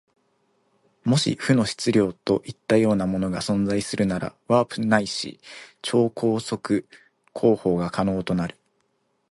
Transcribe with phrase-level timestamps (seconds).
[1.03, 5.39] もし負の質量といったようなものが存在するなら、ワープないし
[5.83, 6.87] 超光速
[7.33, 8.57] 航法が可能となる。